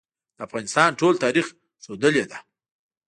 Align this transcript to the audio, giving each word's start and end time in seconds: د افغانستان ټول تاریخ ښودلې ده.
د 0.37 0.39
افغانستان 0.47 0.89
ټول 0.99 1.13
تاریخ 1.23 1.47
ښودلې 1.83 2.25
ده. 2.31 2.37